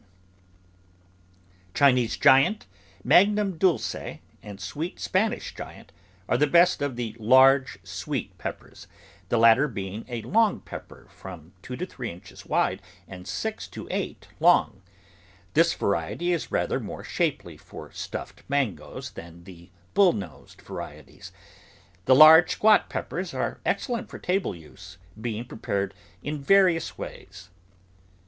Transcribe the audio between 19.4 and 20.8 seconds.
the bull nosed